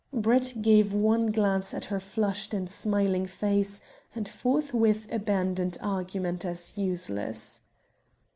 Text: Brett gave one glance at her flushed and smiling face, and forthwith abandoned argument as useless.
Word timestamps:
Brett 0.11 0.55
gave 0.63 0.93
one 0.95 1.27
glance 1.27 1.75
at 1.75 1.85
her 1.85 1.99
flushed 1.99 2.55
and 2.55 2.67
smiling 2.67 3.27
face, 3.27 3.81
and 4.15 4.27
forthwith 4.27 5.05
abandoned 5.11 5.77
argument 5.79 6.43
as 6.43 6.75
useless. 6.75 7.61